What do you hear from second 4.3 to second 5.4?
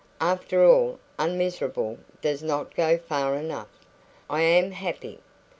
I AM happy.